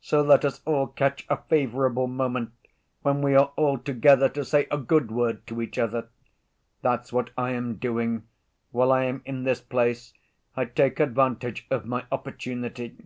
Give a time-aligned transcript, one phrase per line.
[0.00, 2.50] So let us all catch a favorable moment
[3.02, 6.08] when we are all together to say a good word to each other.
[6.82, 8.24] That's what I am doing:
[8.72, 10.12] while I am in this place
[10.56, 12.96] I take advantage of my opportunity.